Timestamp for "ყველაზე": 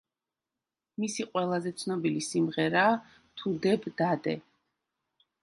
1.27-1.73